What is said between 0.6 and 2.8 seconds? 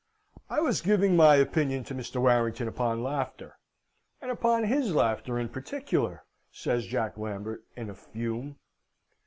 was giving my opinion to Mr. Warrington